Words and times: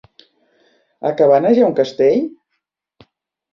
A 1.09 1.11
Cabanes 1.19 1.61
hi 1.61 1.63
ha 1.65 1.69
un 1.73 1.77
castell? 1.83 2.27